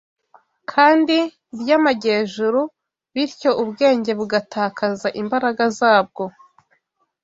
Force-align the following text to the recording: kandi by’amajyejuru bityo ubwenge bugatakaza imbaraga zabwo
kandi 0.71 1.17
by’amajyejuru 1.59 2.61
bityo 3.13 3.51
ubwenge 3.63 4.11
bugatakaza 4.19 5.07
imbaraga 5.21 5.63
zabwo 5.77 6.23